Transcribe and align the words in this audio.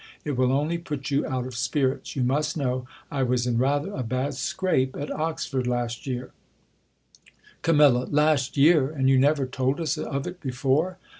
It 0.25 0.31
will 0.35 0.51
only 0.51 0.79
put 0.79 1.11
you 1.11 1.27
out 1.27 1.45
of 1.45 1.53
spirits. 1.53 2.15
You 2.15 2.23
must 2.23 2.57
know 2.57 2.87
I 3.11 3.21
w^as 3.21 3.45
in 3.45 3.59
rather 3.59 3.91
a 3.93 4.01
bad 4.01 4.33
scrape 4.33 4.95
at 4.97 5.11
Oxford 5.11 5.67
last 5.67 6.07
year 6.07 6.31
Cam, 7.61 7.77
Last 7.77 8.57
year! 8.57 8.89
and 8.89 9.07
you 9.11 9.19
never 9.19 9.45
told 9.45 9.79
us 9.79 9.99
of 9.99 10.25
it 10.25 10.41
before 10.41 10.97